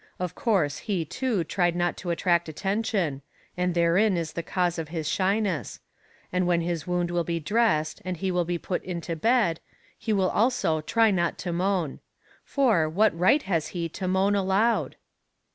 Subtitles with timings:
[0.17, 3.21] Of course, he, too, tried not to attract attention
[3.55, 5.79] and therein is the cause of his shyness;
[6.33, 9.59] and when his wound will be dressed and he will be put into bed,
[9.99, 11.99] he will also try not to moan.
[12.43, 14.95] For, what right has he to moan aloud?